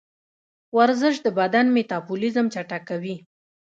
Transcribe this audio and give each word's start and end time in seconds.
ورزش 0.77 1.15
د 1.25 1.27
بدن 1.39 1.65
میتابولیزم 1.75 2.45
چټکوي. 2.53 3.15